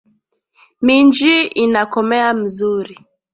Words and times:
Minji 0.85 1.35
ina 1.63 1.81
komeya 1.93 2.29
muzuri 2.39 2.95